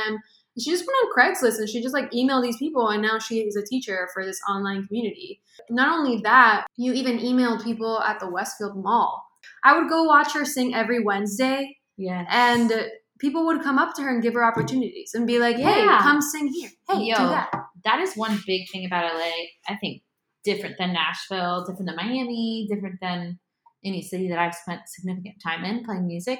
[0.57, 3.19] and she just went on Craigslist and she just like emailed these people and now
[3.19, 5.41] she is a teacher for this online community.
[5.71, 9.25] Not only that, you even emailed people at the Westfield Mall.
[9.65, 12.25] I would go watch her sing every Wednesday Yeah.
[12.29, 12.73] and
[13.19, 15.99] people would come up to her and give her opportunities and be like, "Hey, Yeah.
[16.03, 16.71] come sing here.
[16.89, 17.17] Hey, Yo.
[17.17, 17.51] do that."
[17.85, 19.33] that is one big thing about LA.
[19.69, 20.03] I think
[20.45, 23.39] different than Nashville, different than Miami, different than
[23.85, 26.39] any city that I've spent significant time in playing music.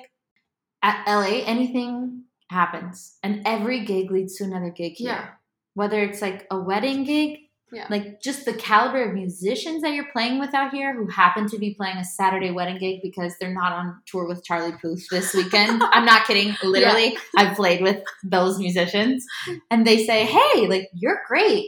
[0.83, 5.09] At LA, anything happens, and every gig leads to another gig here.
[5.11, 5.29] Yeah.
[5.75, 7.39] Whether it's like a wedding gig,
[7.73, 7.87] Yeah.
[7.91, 11.59] like just the caliber of musicians that you're playing with out here who happen to
[11.59, 15.35] be playing a Saturday wedding gig because they're not on tour with Charlie Puth this
[15.35, 15.83] weekend.
[15.93, 16.55] I'm not kidding.
[16.63, 19.25] Literally, I've played with those musicians
[19.71, 21.67] and they say, Hey, like, you're great.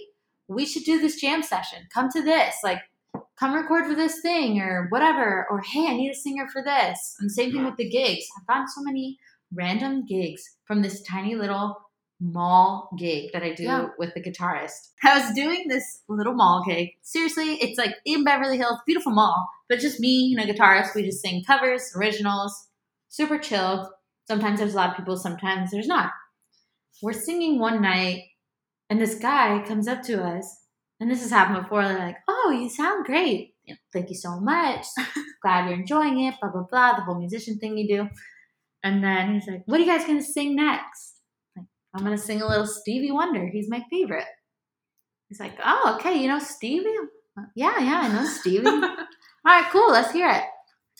[0.48, 1.88] We should do this jam session.
[1.92, 2.54] Come to this.
[2.62, 2.78] Like,
[3.38, 5.46] come record for this thing or whatever.
[5.50, 7.16] Or, Hey, I need a singer for this.
[7.20, 8.24] And same thing with the gigs.
[8.38, 9.18] I've gotten so many
[9.54, 11.76] random gigs from this tiny little
[12.20, 13.88] mall gig that I do Yeah.
[13.98, 14.90] with the guitarist.
[15.04, 16.90] I was doing this little mall gig.
[17.02, 20.94] Seriously, it's like in Beverly Hills, beautiful mall, but just me and a guitarist.
[20.94, 22.68] We just sing covers, originals,
[23.08, 23.92] super chill.
[24.26, 26.10] Sometimes there's a lot of people, sometimes there's not.
[27.02, 28.22] We're singing one night,
[28.88, 30.62] and this guy comes up to us,
[31.00, 31.82] and this has happened before.
[31.82, 33.54] They're like, "Oh, you sound great.
[33.64, 34.84] You know, Thank you so much.
[35.42, 36.96] Glad you're enjoying it." Blah blah blah.
[36.96, 38.08] The whole musician thing you do.
[38.82, 41.20] And then he's like, "What are you guys gonna sing next?"
[41.56, 43.46] Like, I'm gonna sing a little Stevie Wonder.
[43.46, 44.26] He's my favorite.
[45.28, 46.20] He's like, "Oh, okay.
[46.20, 46.94] You know Stevie?
[47.54, 48.96] Yeah, yeah, I know Stevie." All
[49.44, 49.90] right, cool.
[49.90, 50.44] Let's hear it.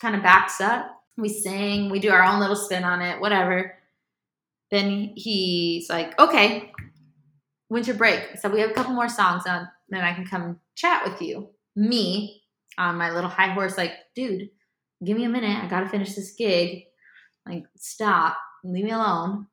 [0.01, 0.91] Kind of backs up.
[1.17, 1.89] We sing.
[1.89, 3.19] We do our own little spin on it.
[3.19, 3.73] Whatever.
[4.69, 6.71] Then he's like, "Okay,
[7.69, 8.37] winter break.
[8.39, 9.67] So we have a couple more songs on.
[9.89, 12.41] Then I can come chat with you." Me
[12.77, 14.49] on my little high horse, like, dude,
[15.03, 15.63] give me a minute.
[15.63, 16.83] I gotta finish this gig.
[17.47, 18.37] Like, stop.
[18.63, 19.47] Leave me alone.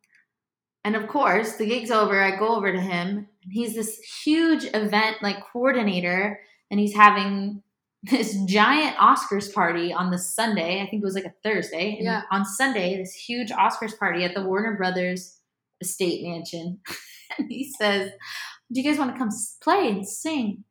[0.84, 2.20] And of course, the gig's over.
[2.22, 7.62] I go over to him, and he's this huge event like coordinator, and he's having
[8.02, 10.82] this giant Oscars party on the Sunday.
[10.82, 11.96] I think it was like a Thursday.
[11.96, 12.22] And Yeah.
[12.30, 15.38] on Sunday, this huge Oscars party at the Warner Brothers
[15.80, 16.80] estate mansion.
[17.38, 18.10] and he says,
[18.72, 19.30] Do you guys want to come
[19.62, 20.64] play and sing?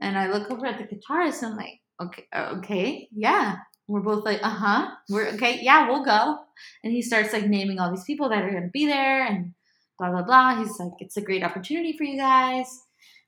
[0.00, 3.56] And I look over at the guitarist and I'm like, Okay, okay, yeah.
[3.86, 4.90] We're both like, uh huh.
[5.08, 6.38] We're okay, yeah, we'll go.
[6.82, 9.52] And he starts like naming all these people that are going to be there and
[9.98, 10.58] blah, blah, blah.
[10.58, 12.66] He's like, It's a great opportunity for you guys.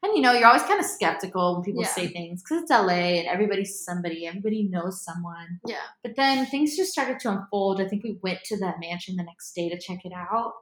[0.03, 1.89] And you know, you're always kind of skeptical when people Yeah.
[1.89, 5.61] say things because it's LA and everybody's somebody, everybody knows someone.
[5.67, 5.77] Yeah.
[6.03, 7.81] But then things just started to unfold.
[7.81, 10.53] I think we went to the mansion the next day to check it out.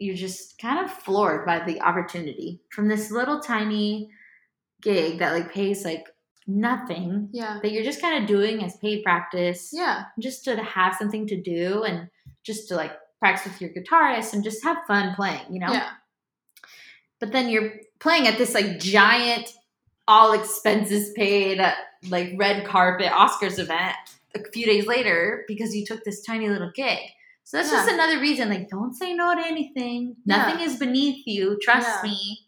[0.00, 4.10] You're just kind of floored by the opportunity from this little tiny
[4.82, 6.06] gig that like pays like
[6.46, 7.60] nothing Yeah.
[7.62, 10.04] that you're just kind of doing as paid practice Yeah.
[10.18, 12.08] just to have something to do and
[12.42, 15.70] just to like practice with your guitarist and just have fun playing, you know?
[15.70, 15.90] Yeah.
[17.20, 19.52] But then you're playing at this like giant,
[20.08, 21.60] all expenses paid,
[22.08, 23.94] like red carpet Oscars event
[24.34, 26.98] a few days later because you took this tiny little gig.
[27.44, 28.48] So that's just another reason.
[28.48, 30.16] Like, don't say no to anything.
[30.24, 30.36] Yeah.
[30.36, 31.58] Nothing is beneath you.
[31.60, 32.10] Trust Yeah.
[32.10, 32.38] me.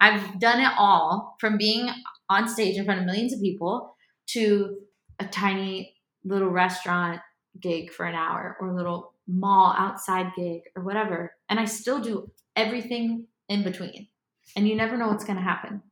[0.00, 1.90] I've done it all from being
[2.28, 3.94] on stage in front of millions of people
[4.28, 4.78] to
[5.18, 7.20] a tiny little restaurant
[7.60, 11.34] gig for an hour or a little mall outside gig or whatever.
[11.48, 14.08] And I still do everything in between.
[14.56, 15.82] And you never know what's going to happen.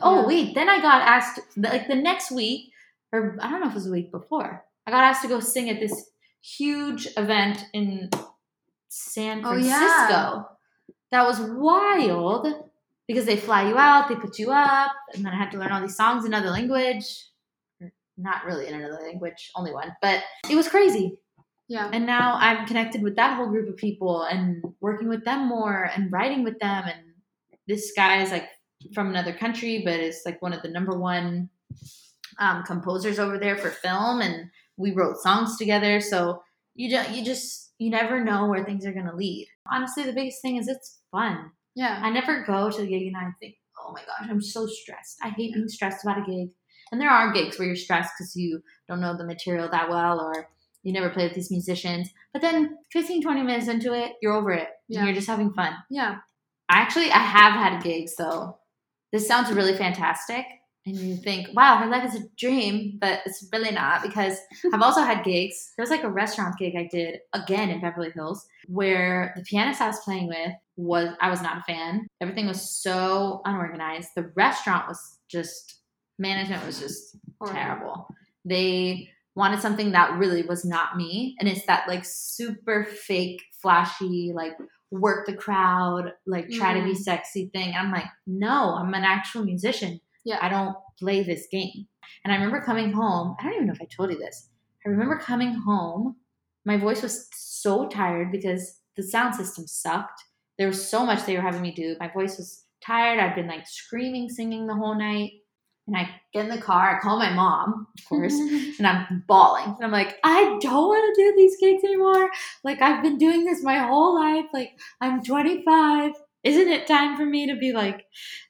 [0.00, 0.54] Oh, wait.
[0.54, 2.72] Then I got asked, like the next week,
[3.12, 5.40] or I don't know if it was a week before, I got asked to go
[5.40, 6.09] sing at this
[6.42, 8.10] huge event in
[8.88, 9.68] San Oh, Francisco.
[9.70, 10.42] yeah.
[11.12, 12.46] That was wild
[13.06, 15.72] because they fly you out, they put you up, and then I had to learn
[15.72, 17.26] all these songs in another language.
[18.16, 21.18] Not really in another language, only one, but it was crazy.
[21.68, 21.88] Yeah.
[21.92, 25.90] And now I'm connected with that whole group of people and working with them more
[25.94, 26.84] and writing with them.
[26.84, 27.00] And
[27.66, 28.48] this guy is like
[28.92, 31.48] from another country, but is like one of the number one
[32.38, 34.20] um, composers over there for film.
[34.20, 34.50] And
[34.80, 36.00] we wrote songs together.
[36.00, 36.42] So
[36.74, 39.48] you don't, you just, you never know where things are going to lead.
[39.70, 41.50] Honestly, the biggest thing is it's fun.
[41.74, 42.00] Yeah.
[42.02, 45.18] I never go to the gig and I think, oh my gosh, I'm so stressed.
[45.22, 46.48] I hate being stressed about a gig.
[46.92, 50.20] And there are gigs where you're stressed because you don't know the material that well
[50.20, 50.48] or
[50.82, 52.10] you never play with these musicians.
[52.32, 54.68] But then 15, 20 minutes into it, you're over it.
[54.88, 55.00] Yeah.
[55.00, 55.74] And you're just having fun.
[55.90, 56.16] Yeah.
[56.68, 58.58] I actually, I have had gigs though.
[59.12, 60.46] This sounds really fantastic.
[60.86, 64.38] And you think, wow, her life is a dream, but it's really not because
[64.72, 65.72] I've also had gigs.
[65.76, 69.80] There was like a restaurant gig I did again in Beverly Hills where the pianist
[69.82, 72.06] I was playing with was, I was not a fan.
[72.22, 74.08] Everything was so unorganized.
[74.16, 75.80] The restaurant was just,
[76.18, 77.54] management was just Horrible.
[77.60, 78.06] terrible.
[78.46, 81.36] They wanted something that really was not me.
[81.38, 84.52] And it's that like super fake, flashy, like
[84.90, 86.96] work the crowd, like try to be Mm.
[86.96, 87.74] sexy thing.
[87.76, 90.00] I'm like, no, I'm an actual musician.
[90.24, 90.38] Yeah.
[90.40, 91.86] I don't play this game.
[92.24, 93.36] And I remember coming home.
[93.38, 94.48] I don't even know if I told you this.
[94.84, 96.16] I remember coming home.
[96.64, 100.22] My voice was so tired because the sound system sucked.
[100.58, 101.96] There was so much they were having me do.
[102.00, 103.18] My voice was tired.
[103.18, 105.32] I'd been like screaming, singing the whole night.
[105.86, 108.34] And I get in the car, I call my mom, of course,
[108.78, 109.64] and I'm bawling.
[109.64, 112.30] And I'm like, I don't want to do these gigs anymore.
[112.62, 114.44] Like, I've been doing this my whole life.
[114.52, 116.12] Like, I'm 25.
[116.42, 118.04] Isn't it time for me to be like,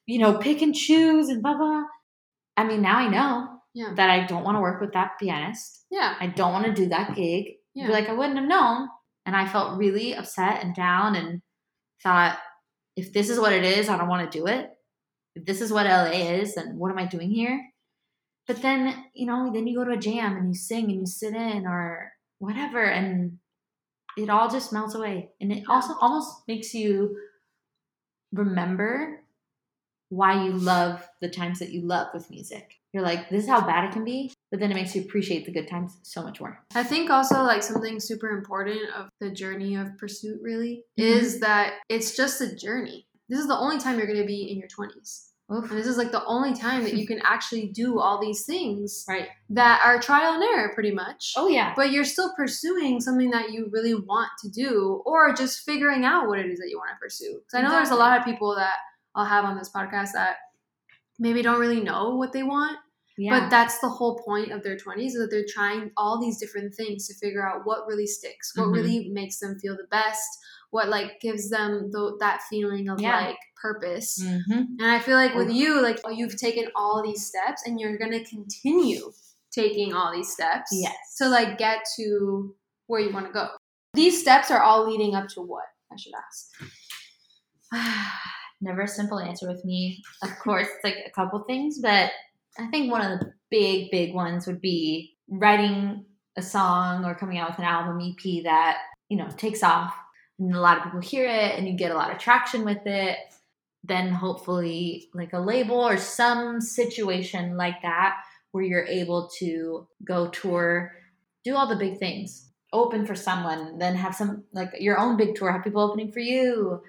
[0.07, 1.83] you know, pick and choose and blah, blah?
[2.57, 3.95] I mean, now I know Yeah.
[3.97, 5.87] that I don't want to work with that pianist.
[5.91, 6.15] Yeah.
[6.21, 7.55] I don't want to do that gig.
[7.75, 7.89] Yeah.
[7.89, 8.89] Like, I wouldn't have known.
[9.27, 11.43] And I felt really upset and down and
[12.03, 12.39] thought,
[12.97, 14.71] if this is what it is, I don't want to do it.
[15.35, 17.61] If this is what LA is, then what am I doing here?
[18.47, 21.07] But then, you know, then you go to a jam and you sing and you
[21.07, 23.39] sit in or whatever, and
[24.17, 25.31] it all just melts away.
[25.41, 27.17] And it also almost makes you
[28.33, 29.21] remember
[30.09, 32.77] why you love the times that you love with music.
[32.93, 34.33] you're like, this is how bad it can be.
[34.51, 36.65] But then it makes you appreciate the good times so much more.
[36.75, 41.05] I think also like something super important of the journey of pursuit really Mhm.
[41.05, 43.07] is that it's just a journey.
[43.29, 45.30] This is the only time you're going to be in your 20s.
[45.53, 45.69] Oof.
[45.71, 49.05] And this is like the only time that you can actually do all these things
[49.09, 49.29] Right.
[49.51, 51.33] that are trial and error pretty much.
[51.37, 51.73] Oh yeah.
[51.75, 56.29] But you're still pursuing something that you really want to do or just figuring out
[56.29, 57.41] what it is that you want to pursue.
[57.41, 58.75] Because I know there's a lot of people that
[59.15, 60.37] I'll have on this podcast that
[61.19, 62.79] maybe don't really know what they want
[63.19, 63.41] Yeah.
[63.41, 66.75] but that's the whole point of their 20s is that they're trying all these different
[66.75, 68.73] things to figure out what really sticks what Mhm.
[68.73, 70.29] really makes them feel the best
[70.71, 73.21] what like gives them the, that feeling of Yeah.
[73.27, 75.53] like purpose hmm and i feel like with Oh.
[75.53, 79.11] you like you've taken all these steps and you're gonna continue
[79.53, 80.95] taking all these steps Yes.
[81.19, 82.55] to like get to
[82.87, 83.49] where you want to go
[83.95, 86.51] these steps are all leading up to what i should ask
[88.63, 90.03] Never a simple answer with me.
[90.23, 92.11] Of course, it's like a couple things, but
[92.59, 96.05] I think one of the big, big ones would be writing
[96.37, 98.79] a song or coming out with an album EP that,
[99.09, 99.95] you know, takes off
[100.41, 102.87] and a lot of people hear it and you get a lot of traction with
[102.87, 103.19] it.
[103.85, 108.17] Then hopefully, like a label or some situation like that
[108.53, 110.93] where you're able to go tour,
[111.45, 115.35] do all the big things, open for someone, then have some like your own big
[115.35, 116.83] tour, have people opening for you.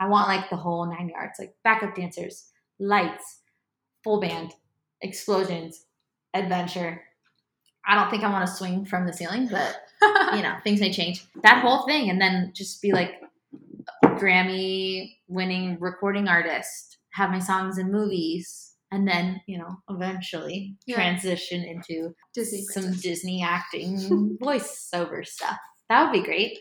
[0.00, 3.40] I want like the whole nine yards, like backup dancers, lights,
[4.04, 4.52] full band,
[5.02, 5.84] explosions,
[6.34, 7.02] adventure.
[7.86, 9.76] I don't think I want to swing from the ceiling, but
[10.36, 11.24] you know, things may change.
[11.42, 13.20] That whole thing, and then just be like
[14.04, 20.96] Grammy winning recording artist, have my songs in movies, and then, you know, eventually Yeah.
[20.96, 23.02] transition into disney some princess.
[23.02, 25.56] Disney acting voiceover stuff.
[25.88, 26.58] That would be great.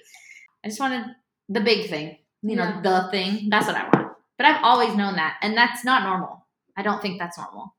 [0.63, 1.05] I just wanted
[1.49, 2.81] the big thing, you know, Yeah.
[2.81, 3.49] the thing.
[3.49, 4.13] That's what I want.
[4.37, 6.45] But I've always known that, and that's not normal.
[6.75, 7.75] I don't think that's normal.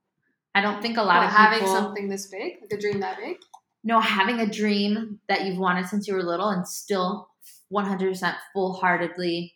[0.55, 3.01] I don't think a lot What, of having people something this big like a dream
[3.01, 3.37] that big
[3.85, 7.29] No, having a dream that you've wanted since you were little and still
[7.73, 9.55] 100% full-heartedly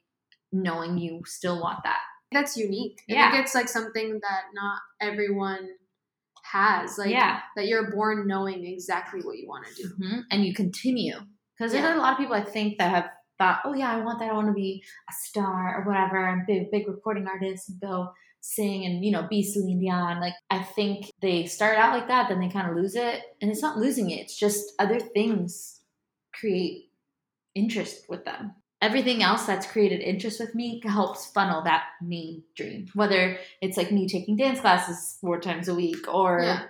[0.53, 2.01] knowing you still want that.
[2.31, 3.03] that's unique.
[3.11, 3.31] I Yeah.
[3.31, 5.69] think it's like something that not everyone
[6.45, 6.97] has.
[6.99, 7.41] Like Yeah.
[7.57, 9.89] that you're born knowing exactly what you want to do.
[9.99, 11.17] hmm And you continue.
[11.59, 11.83] Because Yeah.
[11.83, 14.31] there's a lot of people I think that have thought, oh yeah, I want that.
[14.31, 18.13] I want to be a star or whatever, and big big recording artist and go
[18.43, 20.21] sing and you know be Celine Dion.
[20.21, 23.51] Like I think they start out like that, then they kind of lose it, and
[23.51, 24.21] it's not losing it.
[24.21, 25.81] It's just other things
[26.39, 26.91] create
[27.55, 28.53] interest with them.
[28.81, 32.89] Everything else that's created interest with me helps funnel that main dream.
[32.95, 36.63] Whether it's like me taking dance classes four times a week or Yeah.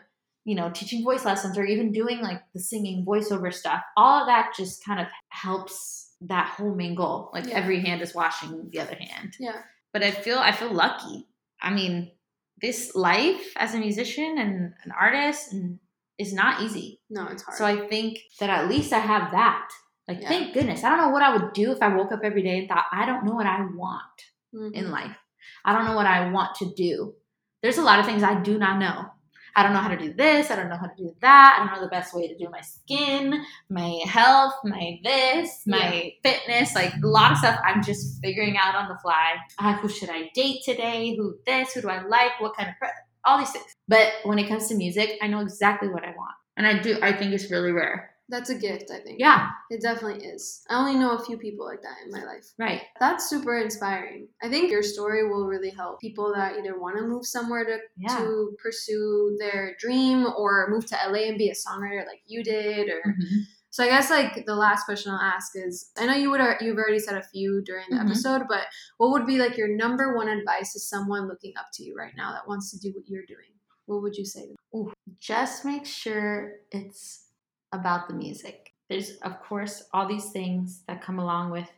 [0.45, 4.27] you know, teaching voice lessons or even doing like the singing voiceover stuff, all of
[4.27, 7.31] that just kind of helps that whole main goal.
[7.33, 7.55] Like Yeah.
[7.55, 9.35] every hand is washing the other hand.
[9.41, 9.63] Yeah.
[9.95, 11.29] But I feel I feel lucky.
[11.63, 12.13] I mean,
[12.61, 15.79] this life as a musician and an artist and
[16.19, 17.01] is not easy.
[17.09, 17.57] No, it's hard.
[17.59, 19.69] So I think that at least I have that.
[20.09, 20.29] Like Yeah.
[20.29, 20.85] thank goodness.
[20.85, 22.85] I don't know what I would do if I woke up every day and thought
[22.93, 24.19] I don't know what I want
[24.55, 24.75] Mhm.
[24.75, 25.17] in life.
[25.65, 27.15] I don't know what I want to do.
[27.63, 29.07] There's a lot of things I do not know.
[29.55, 30.51] I don't know how to do this.
[30.51, 31.57] I don't know how to do that.
[31.59, 36.13] I don't know the best way to do my skin, my health, my this, my
[36.23, 36.75] fitness.
[36.75, 39.35] Like a lot of stuff I'm just figuring out on the fly.
[39.59, 41.15] Uh, who should I date today?
[41.17, 41.73] Who this?
[41.73, 42.41] Who do I like?
[42.41, 42.89] What kind of pre-
[43.25, 43.67] all these things.
[43.89, 46.99] But when it comes to music, I know exactly what I want, and I do.
[47.03, 48.12] I think it's really rare.
[48.33, 49.21] That's a gift, I think.
[49.21, 50.65] Yeah, It definitely is.
[50.71, 52.47] I only know a few people like that in my life.
[52.59, 52.81] right.
[52.99, 54.27] That's super inspiring.
[54.43, 57.79] I think your story will really help people that either want to move somewhere to,
[57.99, 58.17] Yeah.
[58.17, 62.89] to pursue their dream or move to LA and be a songwriter like you did
[62.89, 63.45] or Mhm.
[63.71, 66.77] So I guess like the last question I'll ask is I know you would you've
[66.77, 68.07] already said a few during the Mhm.
[68.07, 68.67] episode, but
[68.99, 72.15] what would be like your number one advice to someone looking up to you right
[72.17, 73.53] now that wants to do what you're doing?
[73.87, 74.43] What would you say?
[74.43, 74.93] to them?
[75.19, 77.29] just make sure it's
[77.73, 78.73] about the music.
[78.89, 81.69] There's, of course, all these things that come along with,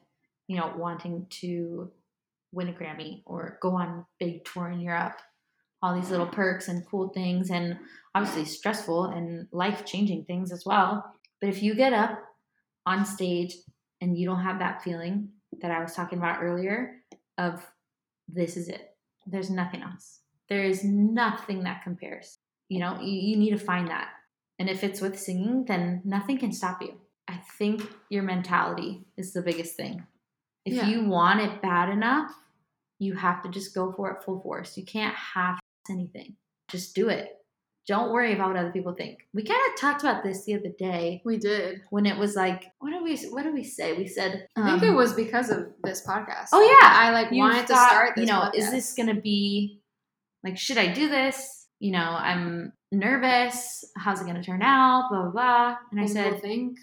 [0.48, 1.90] you know, wanting to
[2.52, 5.20] win a Grammy or go on big tour in Europe.
[5.83, 7.78] All these little perks and cool things, and
[8.14, 11.14] obviously stressful and life changing things as well.
[11.40, 12.18] But if you get up
[12.87, 13.54] on stage
[14.00, 15.28] and you don't have that feeling
[15.61, 17.02] that I was talking about earlier
[17.37, 17.66] of
[18.28, 20.20] this is it, there's nothing else.
[20.49, 22.38] There is nothing that compares
[22.68, 24.09] you know you, you need to find that
[24.59, 29.32] and if it's with singing then nothing can stop you i think your mentality is
[29.32, 30.07] the biggest thing
[30.64, 30.88] if Yeah.
[30.88, 32.30] you want it bad enough
[32.98, 35.59] you have to just go for it full force you can't half
[35.90, 36.36] anything
[36.68, 37.28] just do it
[37.86, 40.70] don't worry about what other people think we kind of talked about this the other
[40.78, 41.82] day We did.
[41.90, 44.82] when it was like what did we what did we say we said I think
[44.82, 46.48] um, it was because of this podcast.
[46.55, 46.88] Oh, yeah.
[46.88, 48.22] I like you wanted to start this.
[48.22, 48.55] you know podcast.
[48.55, 49.80] is this gonna be
[50.42, 53.84] like should i do this you know i'm nervous.
[53.97, 55.09] How's it going to turn out?
[55.11, 55.76] Blah, blah, blah.
[55.90, 56.78] And I said, think.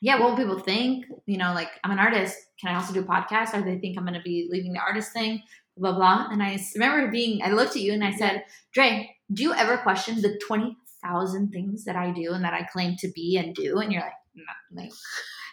[0.00, 1.06] yeah, what will people think?
[1.26, 2.36] You know, like I'm an artist.
[2.60, 3.54] Can I also do a podcast?
[3.54, 5.42] Or they think I'm going to be leaving the artist thing?
[5.76, 6.28] Blah, blah.
[6.30, 9.78] And I remember being, I looked at you and I said, Dre, do you ever
[9.78, 13.78] question the 20,000 things that I do and that I claim to be and do?
[13.78, 14.92] And you're like, no, like,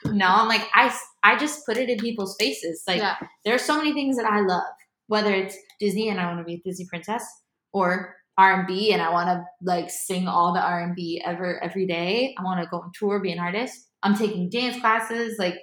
[0.05, 0.27] no.
[0.27, 2.83] I'm like, I, I just put it in people's faces.
[2.87, 4.63] Like, yeah, there are so many things that I love,
[5.07, 7.25] whether it's Disney and I want to be a Disney princess
[7.73, 12.35] or R&B and I want to like sing all the R&B ever every day.
[12.37, 13.87] I want to go on tour, be an artist.
[14.03, 15.55] I'm taking dance classes, like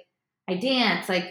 [0.47, 1.25] I dance, like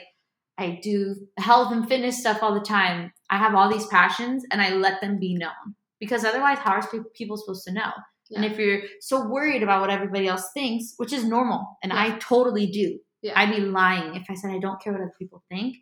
[0.59, 3.13] I do health and fitness stuff all the time.
[3.31, 6.89] I have all these passions and I let them be known because otherwise how are
[7.15, 7.91] people supposed to know?
[8.35, 12.03] And if you're so worried about what everybody else thinks, which is normal, and Yeah.
[12.03, 13.33] I totally do, Yeah.
[13.37, 15.77] I'd be lying if I said I don't care what other people think.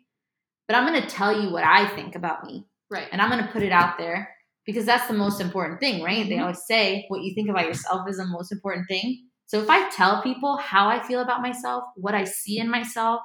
[0.67, 3.07] But I'm going to tell you what I think about me, right.
[3.11, 4.29] and I'm going to put it out there
[4.67, 6.27] because that's the most important thing, right?
[6.27, 6.41] They Mhm.
[6.41, 9.29] always say what you think about yourself is the most important thing.
[9.47, 13.21] So if I tell people how I feel about myself, what I see in myself,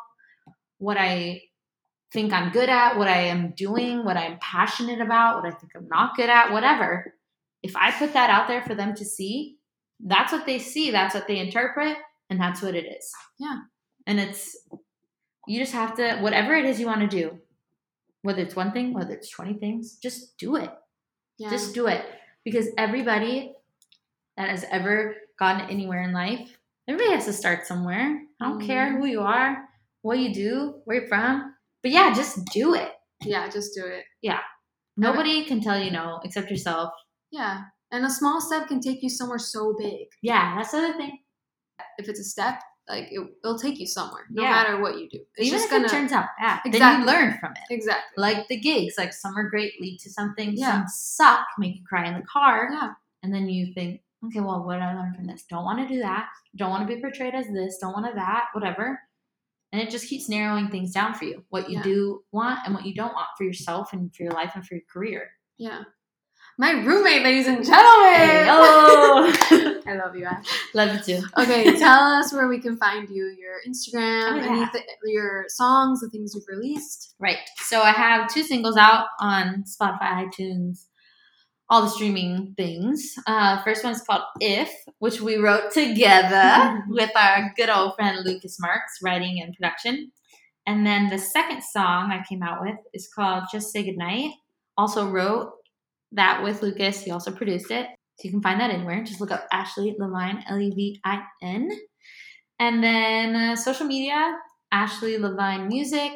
[0.78, 1.42] what I
[2.12, 5.72] think I'm good at, what I am doing, what I'm passionate about, what I think
[5.74, 7.14] I'm not good at, whatever,
[7.62, 9.58] if I put that out there for them to see,
[9.98, 11.96] that's what they see, that's what they interpret,
[12.30, 13.12] and that's what it is.
[13.38, 13.60] Yeah.
[14.06, 14.56] And it's,
[15.48, 17.40] you just have to, whatever it is you want to do,
[18.22, 20.70] whether it's one thing, whether it's 20 things, just do it.
[21.42, 21.50] Yeah.
[21.50, 22.04] Just do it.
[22.44, 23.52] Because everybody
[24.36, 26.56] that has ever gotten anywhere in life,
[26.88, 28.22] everybody has to start somewhere.
[28.40, 28.98] I don't care Mhm.
[28.98, 29.68] who you are,
[30.02, 31.54] what you do, where you're from.
[31.82, 32.92] But yeah, just do it.
[33.24, 34.04] yeah, just do it.
[34.20, 34.40] Yeah.
[34.96, 36.92] Nobody can tell you no except yourself.
[37.30, 37.64] Yeah.
[37.92, 40.08] And a small step can take you somewhere so big.
[40.22, 41.18] Yeah, that's the other thing.
[41.98, 44.50] If it's a step, like it, it'll take you somewhere, no Yeah.
[44.50, 45.20] matter what you do.
[45.36, 47.00] It's Even just if gonna it turns out bad, then Exactly.
[47.00, 47.74] you learn from it.
[47.74, 48.12] exactly.
[48.20, 50.52] Like the gigs, like some are great, lead to something.
[50.54, 50.72] Yeah.
[50.72, 52.68] Some suck, make you cry in the car.
[52.72, 52.92] Yeah.
[53.22, 55.44] And then you think, okay, well, what did I learn from this?
[55.44, 56.28] Don't want to do that.
[56.56, 57.78] Don't want to be portrayed as this.
[57.78, 58.46] Don't want to that.
[58.52, 59.00] Whatever.
[59.72, 61.44] And it just keeps narrowing things down for you.
[61.48, 61.82] What you Yeah.
[61.82, 64.74] do want and what you don't want for yourself and for your life and for
[64.74, 65.30] your career.
[65.56, 65.84] Yeah.
[66.58, 68.14] My roommate, ladies and gentlemen.
[68.14, 70.44] Hey, oh, I love you, Ash.
[70.74, 71.26] love you too.
[71.38, 73.34] Okay, tell us where we can find you.
[73.38, 74.70] Your Instagram, Oh, yeah.
[75.04, 77.14] your songs, the things you've released.
[77.18, 77.38] Right.
[77.64, 80.86] So I have two singles out on Spotify, iTunes,
[81.70, 83.14] all the streaming things.
[83.26, 88.58] Uh, first one's called If, which we wrote together with our good old friend Lucas
[88.60, 90.12] Marks, writing and production.
[90.66, 94.32] And then the second song I came out with is called Just Say Goodnight.
[94.76, 95.54] Also wrote
[96.12, 97.02] that with Lucas.
[97.02, 97.86] He also produced it.
[98.18, 99.02] So you can find that anywhere.
[99.04, 101.70] Just look up Ashley Levin, L E V I N.
[102.58, 104.36] And then uh, social media,
[104.70, 106.12] Ashley Levin Music.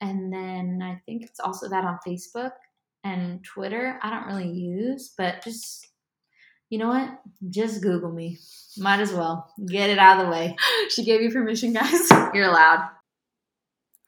[0.00, 2.52] And then I think it's also that on Facebook
[3.04, 3.98] and Twitter.
[4.02, 5.86] I don't really use, but just,
[6.70, 7.10] you know what?
[7.50, 8.38] Just Google me.
[8.78, 9.52] Might as well.
[9.66, 10.56] Get it out of the way.
[10.88, 12.08] She gave you permission, guys.
[12.34, 12.88] You're allowed.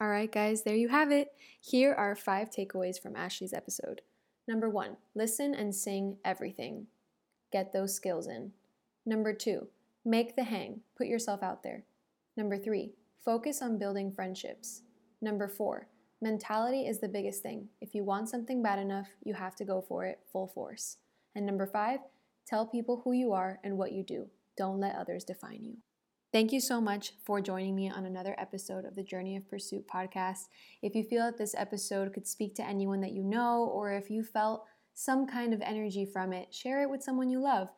[0.01, 1.29] All right, guys, there you have it.
[1.61, 4.01] Here are five takeaways from Ashley's episode.
[4.47, 6.87] Number one, listen and sing everything.
[7.51, 8.51] Get those skills in.
[9.05, 9.67] Number two,
[10.03, 10.81] make the hang.
[10.97, 11.83] Put yourself out there.
[12.35, 14.81] Number three, focus on building friendships.
[15.21, 15.87] Number four,
[16.21, 17.69] mentality is the biggest thing.
[17.79, 20.97] If you want something bad enough, you have to go for it full force.
[21.35, 21.99] And number five,
[22.45, 24.27] tell people who you are and what you do.
[24.57, 25.77] Don't let others define you.
[26.33, 29.87] Thank you so much for joining me on another episode of the Journey of Pursuit
[29.87, 30.47] podcast.
[30.81, 34.09] If you feel that this episode could speak to anyone that you know, or if
[34.09, 34.65] you felt
[34.95, 37.69] some kind of energy from it, share it with someone you love.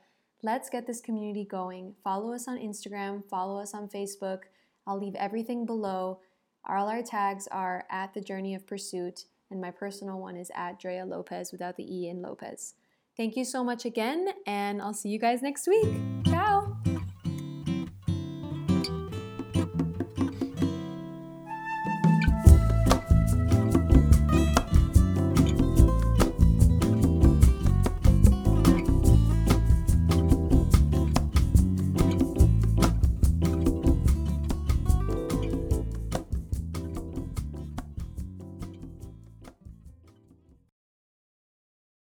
[0.41, 1.95] Let's get this community going.
[2.01, 4.43] Follow us on Instagram, follow us on Facebook.
[4.87, 6.21] I'll leave everything below.
[6.65, 10.79] All our tags are at the Journey of Pursuit, and my personal one is at
[10.79, 12.75] Drea Lopez without the E in Lopez.
[13.17, 16.14] Thank you so much again, and I'll see you guys next week.